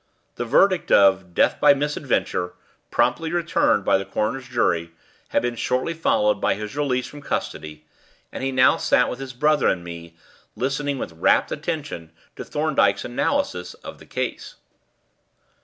[0.33, 2.53] The verdict of "Death by misadventure,"
[2.89, 4.93] promptly returned by the coroner's jury,
[5.27, 7.85] had been shortly followed by his release from custody,
[8.31, 10.15] and he now sat with his brother and me,
[10.55, 14.55] listening with rapt attention to Thorndyke's analysis of the case.